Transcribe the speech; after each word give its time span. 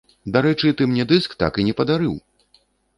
Дарэчы, 0.37 0.71
ты 0.79 0.87
мне 0.95 1.05
дыск 1.13 1.37
так 1.45 1.53
і 1.63 1.69
не 1.71 1.79
падарыў! 1.83 2.21